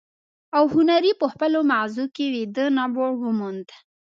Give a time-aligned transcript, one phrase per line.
[0.57, 3.67] او هنري په خپلو ماغزو کې ويده نبوغ وموند.